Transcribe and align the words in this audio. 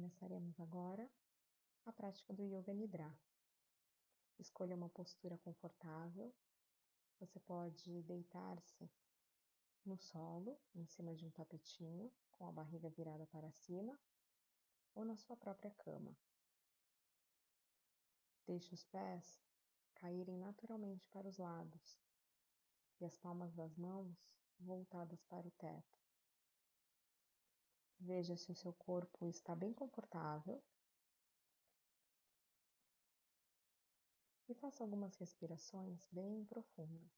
Começaremos 0.00 0.58
agora 0.58 1.06
a 1.84 1.92
prática 1.92 2.32
do 2.32 2.42
Yoga 2.42 2.72
Nidra. 2.72 3.14
Escolha 4.38 4.74
uma 4.74 4.88
postura 4.88 5.36
confortável. 5.36 6.34
Você 7.18 7.38
pode 7.40 8.02
deitar-se 8.04 8.90
no 9.84 9.98
solo, 9.98 10.58
em 10.74 10.86
cima 10.86 11.14
de 11.14 11.26
um 11.26 11.30
tapetinho, 11.30 12.10
com 12.32 12.46
a 12.46 12.50
barriga 12.50 12.88
virada 12.88 13.26
para 13.26 13.52
cima, 13.52 14.00
ou 14.94 15.04
na 15.04 15.18
sua 15.18 15.36
própria 15.36 15.70
cama. 15.72 16.16
Deixe 18.46 18.72
os 18.72 18.82
pés 18.84 19.38
caírem 19.96 20.38
naturalmente 20.38 21.10
para 21.10 21.28
os 21.28 21.36
lados 21.36 22.00
e 22.98 23.04
as 23.04 23.18
palmas 23.18 23.52
das 23.52 23.76
mãos 23.76 24.16
voltadas 24.58 25.22
para 25.24 25.46
o 25.46 25.50
teto. 25.50 26.09
Veja 28.00 28.34
se 28.34 28.50
o 28.50 28.54
seu 28.54 28.72
corpo 28.72 29.26
está 29.26 29.54
bem 29.54 29.74
confortável. 29.74 30.62
E 34.48 34.54
faça 34.54 34.82
algumas 34.82 35.14
respirações 35.16 36.08
bem 36.10 36.44
profundas. 36.46 37.12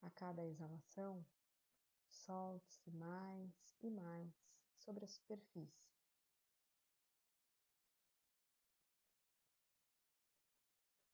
A 0.00 0.10
cada 0.10 0.44
exalação, 0.44 1.26
solte-se 2.08 2.90
mais 2.92 3.76
e 3.82 3.90
mais 3.90 4.32
sobre 4.76 5.04
a 5.04 5.08
superfície. 5.08 5.84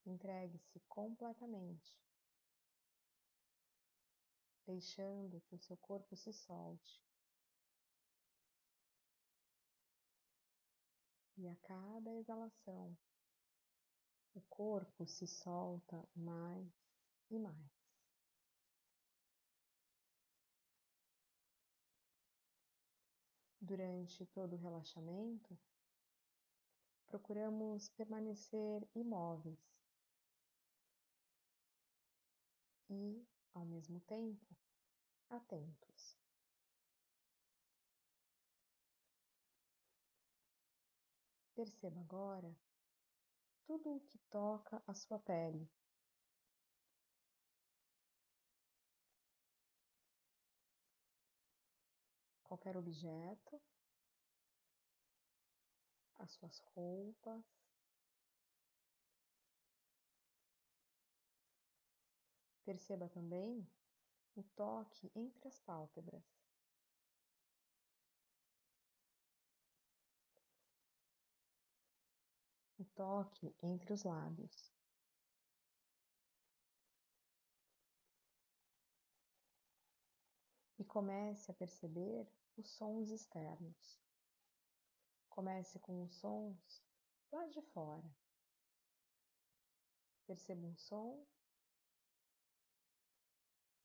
Entregue-se 0.04 0.80
completamente 0.80 1.98
deixando 4.66 5.40
que 5.42 5.54
o 5.54 5.60
seu 5.60 5.76
corpo 5.76 6.16
se 6.16 6.32
solte. 6.32 7.02
E 11.36 11.48
a 11.48 11.56
cada 11.56 12.14
exalação, 12.16 12.96
o 14.34 14.40
corpo 14.42 15.06
se 15.06 15.26
solta 15.26 16.06
mais 16.14 16.70
e 17.30 17.38
mais. 17.38 17.80
Durante 23.60 24.26
todo 24.26 24.54
o 24.54 24.58
relaxamento, 24.58 25.58
procuramos 27.06 27.88
permanecer 27.90 28.86
imóveis 28.94 29.58
e, 32.88 33.26
ao 33.54 33.64
mesmo 33.64 34.00
tempo, 34.00 34.56
atentos. 35.28 36.18
Perceba 41.54 42.00
agora 42.00 42.56
tudo 43.66 43.96
o 43.96 44.00
que 44.00 44.18
toca 44.30 44.82
a 44.86 44.94
sua 44.94 45.18
pele. 45.18 45.70
Qualquer 52.42 52.76
objeto, 52.76 53.60
as 56.18 56.32
suas 56.32 56.58
roupas, 56.74 57.44
Perceba 62.70 63.08
também 63.08 63.68
o 64.36 64.44
toque 64.54 65.10
entre 65.16 65.48
as 65.48 65.58
pálpebras. 65.58 66.22
O 72.78 72.84
toque 72.94 73.52
entre 73.60 73.92
os 73.92 74.04
lábios. 74.04 74.72
E 80.78 80.84
comece 80.84 81.50
a 81.50 81.54
perceber 81.54 82.24
os 82.56 82.70
sons 82.70 83.10
externos. 83.10 84.00
Comece 85.28 85.80
com 85.80 86.04
os 86.04 86.14
sons 86.14 86.84
lá 87.32 87.48
de 87.48 87.60
fora. 87.60 88.08
Perceba 90.24 90.64
um 90.64 90.76
som 90.76 91.26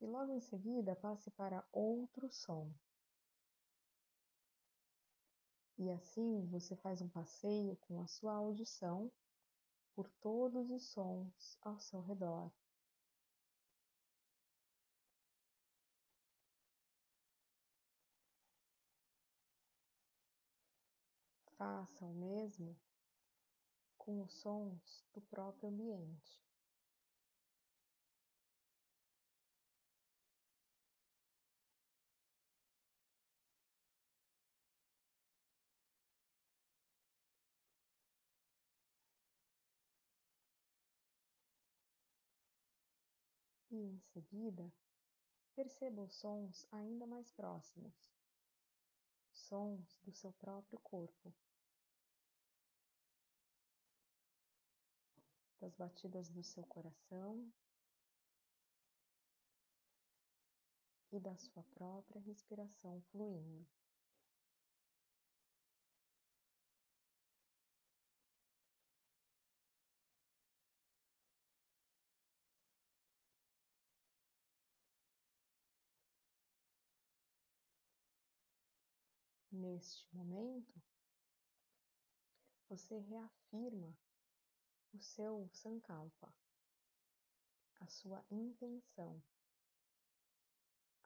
e 0.05 0.07
logo 0.07 0.31
em 0.31 0.39
seguida 0.39 0.95
passe 0.95 1.31
para 1.31 1.65
outro 1.71 2.29
som. 2.29 2.71
E 5.79 5.89
assim 5.89 6.45
você 6.45 6.75
faz 6.75 7.01
um 7.01 7.09
passeio 7.09 7.75
com 7.77 7.99
a 7.99 8.05
sua 8.05 8.33
audição 8.33 9.11
por 9.95 10.07
todos 10.21 10.69
os 10.69 10.83
sons 10.89 11.57
ao 11.59 11.79
seu 11.79 12.01
redor. 12.01 12.51
Faça 21.57 22.05
o 22.05 22.13
mesmo 22.13 22.77
com 23.97 24.21
os 24.21 24.33
sons 24.33 25.03
do 25.15 25.21
próprio 25.21 25.69
ambiente. 25.69 26.44
E, 43.75 43.89
em 43.89 43.99
seguida, 43.99 44.71
perceba 45.53 46.01
os 46.01 46.15
sons 46.15 46.65
ainda 46.71 47.05
mais 47.05 47.31
próximos. 47.31 47.93
Sons 49.31 49.99
do 50.03 50.11
seu 50.13 50.31
próprio 50.33 50.79
corpo, 50.79 51.33
das 55.59 55.75
batidas 55.75 56.29
do 56.29 56.43
seu 56.43 56.63
coração. 56.65 57.51
E 61.11 61.19
da 61.19 61.37
sua 61.37 61.63
própria 61.73 62.19
respiração 62.19 63.01
fluindo. 63.11 63.65
Neste 79.65 80.05
momento, 80.15 80.79
você 82.69 82.99
reafirma 82.99 83.97
o 84.93 84.99
seu 84.99 85.49
sankalpa, 85.51 86.31
a 87.79 87.87
sua 87.87 88.23
intenção, 88.29 89.19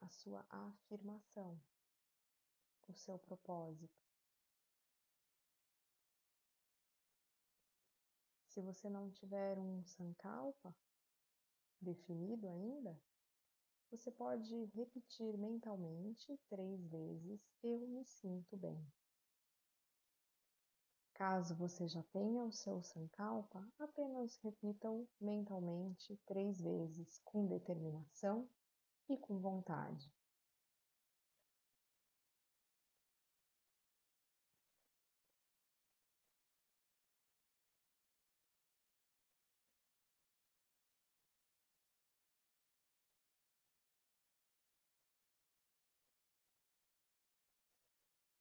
a 0.02 0.09
sua 0.09 0.46
afirmação, 0.50 1.58
o 2.90 2.94
seu 2.94 3.18
propósito. 3.18 4.06
Se 8.50 8.62
você 8.62 8.90
não 8.90 9.09
tiver 9.09 9.58
um 9.58 9.86
sankalpa 9.86 10.75
definido 11.80 12.50
ainda, 12.50 13.02
você 13.89 14.11
pode 14.11 14.66
repetir 14.75 15.38
mentalmente 15.38 16.39
três 16.47 16.85
vezes: 16.88 17.41
Eu 17.63 17.80
me 17.88 18.06
sinto 18.06 18.56
bem. 18.56 18.86
Caso 21.13 21.53
você 21.56 21.88
já 21.88 22.01
tenha 22.13 22.44
o 22.45 22.51
seu 22.51 22.81
Sankalpa, 22.81 23.68
apenas 23.77 24.38
repita-o 24.38 25.07
mentalmente 25.19 26.15
três 26.25 26.62
vezes 26.62 27.19
com 27.25 27.45
determinação 27.45 28.47
e 29.09 29.18
com 29.18 29.38
vontade. 29.39 30.09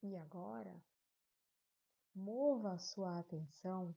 E 0.08 0.16
agora, 0.16 0.74
mova 2.14 2.72
a 2.72 2.78
sua 2.78 3.18
atenção 3.18 3.94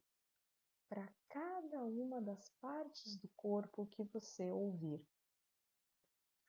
para 0.89 1.07
cada 1.29 1.85
uma 1.85 2.21
das 2.21 2.49
partes 2.59 3.15
do 3.15 3.29
corpo 3.29 3.87
que 3.87 4.03
você 4.03 4.51
ouvir. 4.51 5.01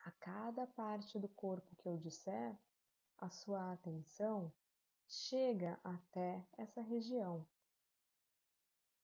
A 0.00 0.10
cada 0.10 0.66
parte 0.66 1.16
do 1.16 1.28
corpo 1.28 1.76
que 1.76 1.88
eu 1.88 1.96
disser, 1.96 2.58
a 3.18 3.30
sua 3.30 3.72
atenção 3.72 4.52
chega 5.06 5.78
até 5.84 6.44
essa 6.58 6.80
região, 6.80 7.46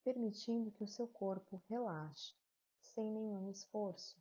permitindo 0.02 0.72
que 0.72 0.82
o 0.82 0.88
seu 0.88 1.06
corpo 1.06 1.62
relaxe 1.68 2.34
sem 2.80 3.08
nenhum 3.08 3.48
esforço. 3.48 4.20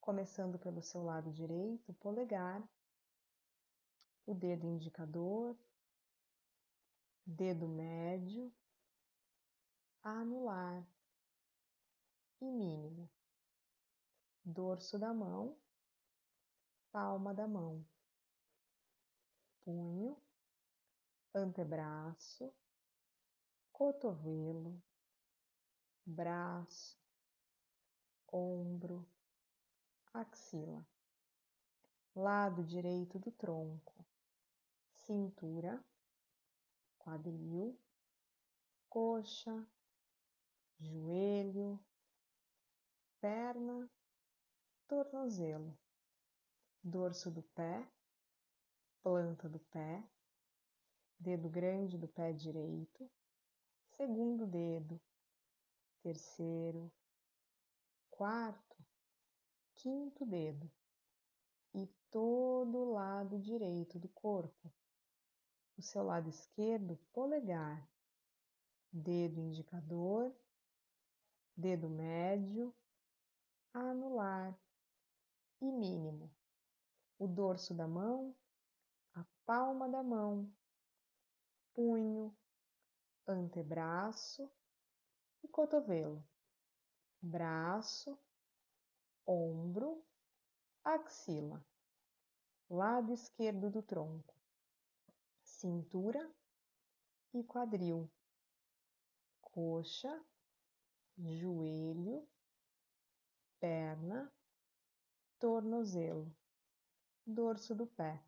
Começando 0.00 0.56
pelo 0.56 0.80
seu 0.80 1.02
lado 1.02 1.32
direito, 1.32 1.92
polegar, 1.94 2.62
o 4.26 4.34
dedo 4.34 4.66
indicador, 4.66 5.56
dedo 7.26 7.68
médio, 7.68 8.52
anular. 10.02 10.86
E 12.40 12.50
mínimo, 12.50 13.10
dorso 14.42 14.98
da 14.98 15.12
mão, 15.12 15.58
palma 16.90 17.34
da 17.34 17.46
mão, 17.46 17.84
punho, 19.60 20.16
antebraço, 21.34 22.50
cotovelo, 23.70 24.82
braço, 26.06 26.98
ombro, 28.32 29.06
axila, 30.14 30.86
lado 32.14 32.64
direito 32.64 33.18
do 33.18 33.30
tronco, 33.30 34.04
cintura, 35.10 35.84
quadril, 36.96 37.76
coxa, 38.88 39.66
joelho, 40.78 41.84
perna, 43.20 43.90
tornozelo, 44.86 45.76
dorso 46.80 47.28
do 47.28 47.42
pé, 47.42 47.84
planta 49.02 49.48
do 49.48 49.58
pé, 49.58 50.08
dedo 51.18 51.50
grande 51.50 51.98
do 51.98 52.06
pé 52.06 52.32
direito, 52.32 53.10
segundo 53.96 54.46
dedo, 54.46 55.00
terceiro, 56.04 56.88
quarto, 58.08 58.76
quinto 59.74 60.24
dedo 60.24 60.70
e 61.74 61.88
todo 62.12 62.78
o 62.78 62.92
lado 62.92 63.40
direito 63.40 63.98
do 63.98 64.08
corpo. 64.10 64.72
O 65.80 65.82
seu 65.82 66.04
lado 66.04 66.28
esquerdo, 66.28 66.94
polegar, 67.10 67.88
dedo 68.92 69.40
indicador, 69.40 70.30
dedo 71.56 71.88
médio, 71.88 72.76
anular. 73.72 74.54
E 75.58 75.72
mínimo. 75.72 76.30
O 77.18 77.26
dorso 77.26 77.72
da 77.72 77.88
mão, 77.88 78.36
a 79.14 79.24
palma 79.46 79.88
da 79.88 80.02
mão, 80.02 80.52
punho, 81.72 82.36
antebraço. 83.26 84.52
E 85.42 85.48
cotovelo, 85.48 86.22
braço, 87.22 88.18
ombro, 89.26 90.04
axila, 90.84 91.64
lado 92.68 93.14
esquerdo 93.14 93.70
do 93.70 93.82
tronco, 93.82 94.39
cintura 95.60 96.34
e 97.34 97.44
quadril, 97.44 98.10
coxa, 99.42 100.24
joelho, 101.18 102.26
perna, 103.58 104.32
tornozelo, 105.38 106.34
dorso 107.26 107.74
do 107.74 107.86
pé, 107.86 108.24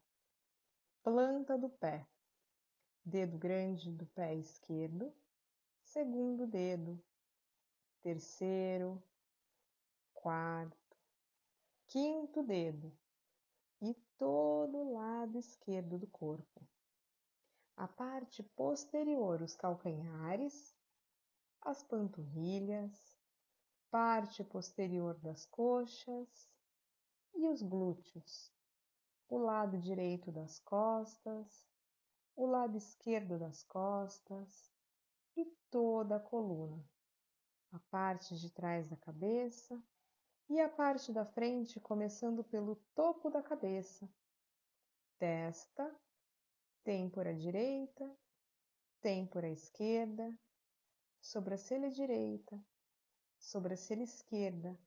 planta 1.02 1.56
do 1.56 1.70
pé, 1.70 2.06
dedo 3.02 3.38
grande 3.38 3.90
do 3.90 4.04
pé 4.08 4.34
esquerdo, 4.34 5.10
segundo 5.84 6.46
dedo, 6.46 7.02
terceiro, 8.02 9.02
quarto, 10.12 10.98
quinto 11.86 12.42
dedo. 12.42 12.92
E 13.80 13.94
todo 14.18 14.76
o 14.76 14.92
lado 14.92 15.38
esquerdo 15.38 15.98
do 15.98 16.06
corpo. 16.06 16.71
A 17.76 17.88
parte 17.88 18.42
posterior, 18.42 19.42
os 19.42 19.54
calcanhares, 19.54 20.74
as 21.60 21.82
panturrilhas, 21.82 23.16
parte 23.90 24.44
posterior 24.44 25.18
das 25.18 25.46
coxas 25.46 26.50
e 27.34 27.48
os 27.48 27.62
glúteos, 27.62 28.52
o 29.28 29.38
lado 29.38 29.78
direito 29.78 30.30
das 30.30 30.58
costas, 30.60 31.66
o 32.36 32.46
lado 32.46 32.76
esquerdo 32.76 33.38
das 33.38 33.62
costas 33.64 34.70
e 35.36 35.44
toda 35.70 36.16
a 36.16 36.20
coluna, 36.20 36.84
a 37.72 37.78
parte 37.90 38.36
de 38.36 38.50
trás 38.50 38.88
da 38.88 38.96
cabeça 38.96 39.82
e 40.48 40.60
a 40.60 40.68
parte 40.68 41.12
da 41.12 41.24
frente, 41.24 41.80
começando 41.80 42.44
pelo 42.44 42.76
topo 42.94 43.30
da 43.30 43.42
cabeça, 43.42 44.08
testa, 45.18 45.94
têmpora 46.84 47.34
direita, 47.34 48.10
têmpora 49.00 49.48
esquerda, 49.48 50.36
sobrancelha 51.20 51.90
direita, 51.90 52.60
sobrancelha 53.38 54.02
esquerda 54.02 54.78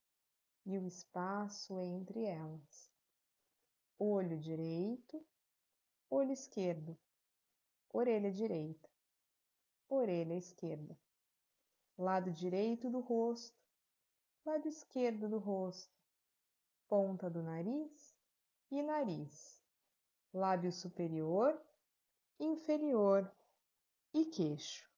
e 0.66 0.78
o 0.78 0.86
espaço 0.86 1.80
entre 1.80 2.24
elas. 2.24 2.92
Olho 3.98 4.38
direito, 4.38 5.26
olho 6.10 6.32
esquerdo, 6.32 6.98
orelha 7.94 8.32
direita, 8.32 8.90
orelha 9.88 10.34
esquerda, 10.34 10.98
lado 11.98 12.32
direito 12.32 12.90
do 12.90 13.00
rosto, 13.00 13.58
lado 14.46 14.68
esquerdo 14.68 15.30
do 15.30 15.38
rosto, 15.38 15.96
ponta 16.90 17.30
do 17.30 17.42
nariz 17.42 18.16
e 18.70 18.84
nariz, 18.84 19.64
lábio 20.34 20.74
superior, 20.74 21.58
inferior 22.40 23.32
e 24.14 24.26
queixo, 24.26 24.90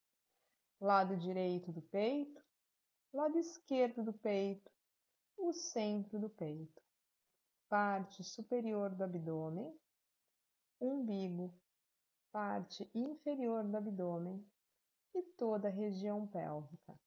lado 0.79 1.15
direito 1.17 1.71
do 1.71 1.81
peito, 1.81 2.43
lado 3.13 3.37
esquerdo 3.37 4.03
do 4.03 4.13
peito, 4.13 4.71
o 5.37 5.53
centro 5.53 6.19
do 6.19 6.29
peito, 6.29 6.81
parte 7.69 8.23
superior 8.23 8.93
do 8.95 9.03
abdômen, 9.03 9.79
umbigo, 10.79 11.53
parte 12.31 12.89
inferior 12.93 13.63
do 13.63 13.77
abdômen 13.77 14.45
e 15.13 15.23
toda 15.37 15.67
a 15.67 15.71
região 15.71 16.27
pélvica. 16.27 16.99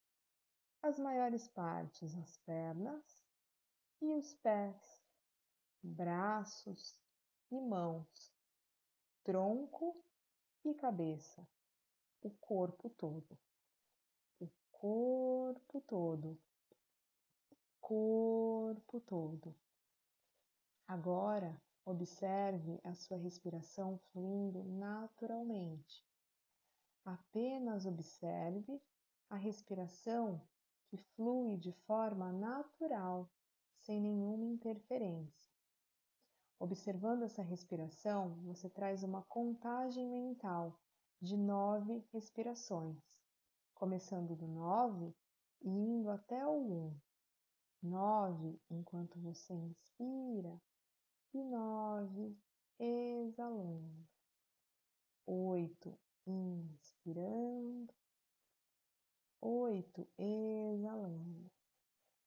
As 0.83 0.99
maiores 0.99 1.47
partes, 1.49 2.17
as 2.17 2.37
pernas 2.39 3.25
e 4.01 4.13
os 4.15 4.35
pés, 4.37 5.05
braços 5.83 6.99
e 7.51 7.61
mãos, 7.61 8.33
tronco 9.23 10.03
e 10.65 10.75
cabeça, 10.75 11.47
o 12.23 12.31
corpo 12.31 12.91
todo. 12.91 13.39
O 14.39 14.49
corpo 14.71 15.81
todo. 15.87 16.39
Corpo 17.81 19.01
todo. 19.01 19.55
Agora, 20.87 21.61
observe 21.85 22.81
a 22.85 22.95
sua 22.95 23.17
respiração 23.17 23.99
fluindo 24.13 24.63
naturalmente. 24.65 26.05
Apenas 27.05 27.87
observe 27.87 28.81
a 29.29 29.37
respiração 29.37 30.41
que 30.89 30.97
flui 30.97 31.57
de 31.57 31.73
forma 31.87 32.33
natural, 32.33 33.31
sem 33.79 34.01
nenhuma 34.01 34.45
interferência. 34.45 35.50
Observando 36.63 37.23
essa 37.23 37.43
respiração, 37.43 38.35
você 38.45 38.69
traz 38.69 39.03
uma 39.03 39.23
contagem 39.23 40.07
mental 40.07 40.79
de 41.19 41.35
nove 41.35 42.05
respirações, 42.13 43.03
começando 43.75 44.37
do 44.37 44.47
nove 44.47 45.17
e 45.63 45.71
indo 45.71 46.11
até 46.11 46.47
o 46.47 46.61
um. 46.61 47.01
Nove 47.83 48.61
enquanto 48.69 49.19
você 49.21 49.55
inspira 49.55 50.61
e 51.33 51.43
nove 51.43 52.37
exalando. 52.79 54.07
Oito 55.27 55.99
inspirando, 56.27 57.95
oito 59.41 60.07
exalando. 60.19 61.51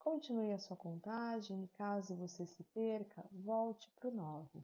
Continue 0.04 0.52
a 0.52 0.60
sua 0.60 0.76
contagem 0.76 1.64
e 1.64 1.68
caso 1.78 2.14
você 2.14 2.46
se 2.46 2.62
perca, 2.74 3.24
volte 3.32 3.90
para 3.96 4.10
o 4.10 4.14
nove. 4.14 4.62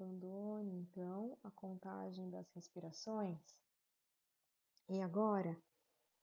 Abandone 0.00 0.76
então 0.76 1.36
a 1.42 1.50
contagem 1.50 2.30
das 2.30 2.48
respirações 2.52 3.40
e 4.88 5.02
agora 5.02 5.60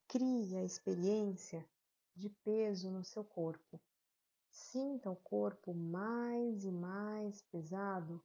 crie 0.08 0.56
a 0.56 0.64
experiência 0.64 1.68
de 2.16 2.30
peso 2.30 2.90
no 2.90 3.04
seu 3.04 3.22
corpo. 3.26 3.82
Sinta 4.50 5.12
o 5.12 5.16
corpo 5.18 5.74
mais 5.74 6.64
e 6.64 6.72
mais 6.72 7.42
pesado, 7.42 8.24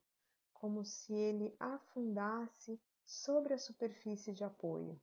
como 0.52 0.84
se 0.84 1.12
ele 1.12 1.52
afundasse 1.58 2.80
sobre 3.04 3.52
a 3.52 3.58
superfície 3.58 4.32
de 4.32 4.44
apoio. 4.44 5.00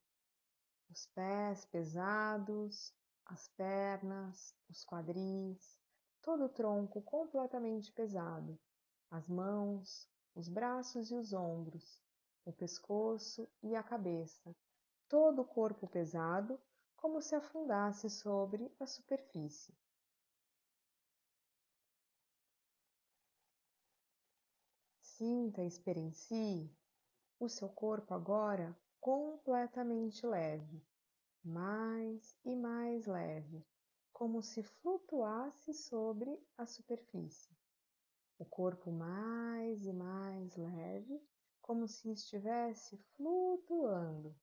Os 0.89 1.07
pés 1.07 1.65
pesados, 1.65 2.93
as 3.25 3.49
pernas, 3.49 4.55
os 4.69 4.85
quadris, 4.85 5.77
todo 6.21 6.45
o 6.45 6.49
tronco 6.49 7.01
completamente 7.01 7.91
pesado, 7.91 8.57
as 9.11 9.27
mãos, 9.27 10.09
os 10.38 10.48
braços 10.48 11.10
e 11.10 11.15
os 11.15 11.34
ombros, 11.34 12.00
o 12.46 12.53
pescoço 12.53 13.50
e 13.63 13.75
a 13.75 13.82
cabeça, 13.82 14.56
todo 15.10 15.41
o 15.41 15.46
corpo 15.46 15.88
pesado, 15.88 16.62
como 16.96 17.24
se 17.24 17.34
afundasse 17.34 18.08
sobre 18.08 18.72
a 18.79 18.86
superfície. 18.86 19.74
Sinta 25.01 25.63
e 25.63 25.67
experiencie 25.67 26.72
o 27.39 27.50
seu 27.50 27.67
corpo 27.70 28.13
agora 28.13 28.77
completamente 29.00 30.24
leve, 30.24 30.86
mais 31.44 32.36
e 32.46 32.56
mais 32.56 33.08
leve, 33.08 33.65
como 34.13 34.44
se 34.44 34.62
flutuasse 34.62 35.74
sobre 35.74 36.39
a 36.56 36.67
superfície. 36.67 37.56
O 38.39 38.46
corpo 38.46 38.91
mais 38.91 39.86
e 39.86 39.91
mais 39.91 40.56
leve, 40.56 41.22
como 41.62 41.88
se 41.88 42.12
estivesse 42.12 42.98
flutuando. 43.15 44.36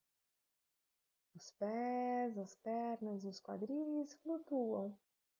Os 1.34 1.50
pés, 1.52 2.36
as 2.38 2.54
pernas 2.56 3.24
e 3.24 3.28
os 3.28 3.40
quadris 3.40 4.14
flutuam. 4.14 4.96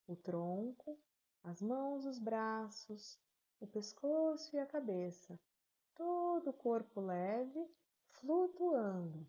O 0.06 0.16
tronco, 0.16 0.98
as 1.42 1.60
mãos, 1.60 2.04
os 2.04 2.18
braços, 2.18 3.18
o 3.60 3.66
pescoço 3.66 4.54
e 4.56 4.58
a 4.58 4.66
cabeça. 4.66 5.38
Todo 5.94 6.50
o 6.50 6.52
corpo 6.52 7.00
leve, 7.00 7.68
flutuando. 8.10 9.26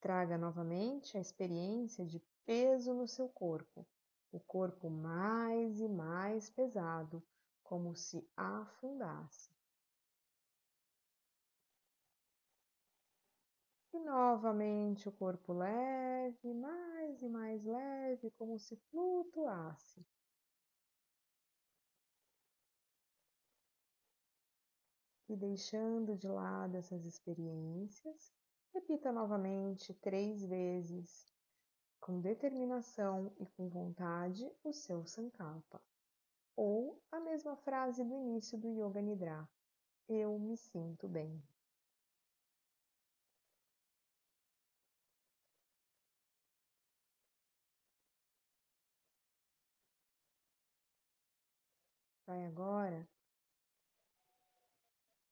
Traga 0.00 0.38
novamente 0.38 1.16
a 1.16 1.20
experiência 1.20 2.04
de 2.04 2.20
peso 2.44 2.94
no 2.94 3.06
seu 3.06 3.28
corpo, 3.28 3.86
o 4.32 4.38
corpo 4.40 4.88
mais 4.88 5.80
e 5.80 5.88
mais 5.88 6.50
pesado, 6.50 7.22
como 7.62 7.94
se 7.94 8.28
afundasse. 8.36 9.50
E 13.92 13.98
novamente 13.98 15.08
o 15.08 15.12
corpo 15.12 15.52
leve, 15.52 16.54
mais 16.54 17.22
e 17.22 17.28
mais 17.28 17.64
leve, 17.64 18.30
como 18.32 18.58
se 18.58 18.76
flutuasse. 18.90 20.06
E 25.28 25.36
deixando 25.36 26.16
de 26.16 26.28
lado 26.28 26.76
essas 26.76 27.04
experiências, 27.04 28.32
repita 28.72 29.12
novamente 29.12 29.94
três 29.94 30.44
vezes, 30.44 31.32
com 32.10 32.20
determinação 32.20 33.32
e 33.38 33.46
com 33.46 33.68
vontade, 33.68 34.50
o 34.64 34.72
seu 34.72 35.06
Sankalpa. 35.06 35.80
Ou 36.56 37.00
a 37.12 37.20
mesma 37.20 37.54
frase 37.54 38.02
do 38.02 38.12
início 38.16 38.58
do 38.58 38.68
Yoga 38.68 39.00
Nidra: 39.00 39.48
Eu 40.08 40.36
me 40.36 40.56
sinto 40.56 41.06
bem. 41.06 41.40
Vai 52.26 52.44
agora 52.44 53.08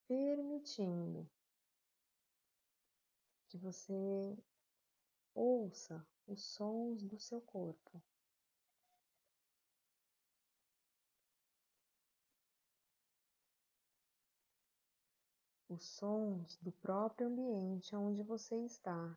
permitindo 0.06 1.28
que 3.48 3.58
você 3.58 4.38
ouça 5.68 6.02
os 6.26 6.42
sons 6.42 7.02
do 7.02 7.18
seu 7.18 7.42
corpo. 7.42 8.02
Os 15.68 15.84
sons 15.84 16.56
do 16.62 16.72
próprio 16.72 17.28
ambiente 17.28 17.94
onde 17.94 18.22
você 18.22 18.56
está. 18.64 19.16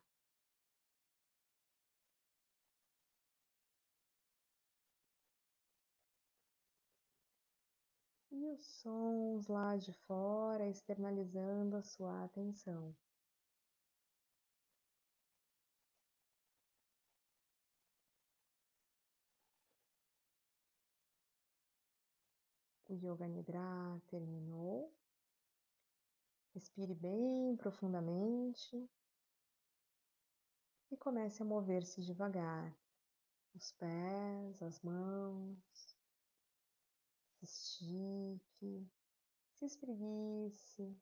e 8.34 8.46
os 8.46 8.64
sons 8.64 9.46
lá 9.46 9.76
de 9.76 9.92
fora 9.92 10.66
externalizando 10.66 11.76
a 11.76 11.82
sua 11.82 12.24
atenção. 12.24 12.94
O 22.92 22.94
Yoga 22.94 23.26
Nidra 23.26 23.98
terminou. 24.06 24.92
Respire 26.54 26.94
bem 26.94 27.56
profundamente. 27.56 28.86
E 30.90 30.96
comece 30.98 31.42
a 31.42 31.46
mover-se 31.46 32.02
devagar. 32.02 32.76
Os 33.54 33.72
pés, 33.72 34.62
as 34.62 34.78
mãos, 34.82 35.96
estique, 37.40 38.86
se 39.54 39.64
espreguice, 39.64 40.94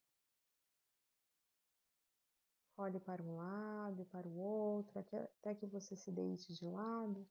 olhe 2.76 3.00
para 3.00 3.22
um 3.22 3.36
lado 3.36 4.02
e 4.02 4.04
para 4.04 4.28
o 4.28 4.38
outro, 4.38 5.00
até 5.00 5.54
que 5.56 5.66
você 5.66 5.96
se 5.96 6.12
deite 6.12 6.54
de 6.54 6.66
lado 6.66 7.28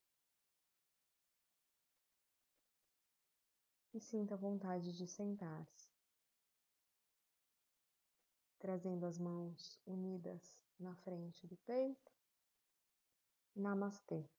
e 3.93 3.99
sinta 3.99 4.35
vontade 4.35 4.95
de 4.95 5.07
sentar-se. 5.07 5.89
Trazendo 8.59 9.05
as 9.05 9.17
mãos 9.17 9.79
unidas 9.85 10.57
na 10.79 10.95
frente 10.97 11.47
do 11.47 11.57
peito. 11.57 12.11
Namastê. 13.55 14.29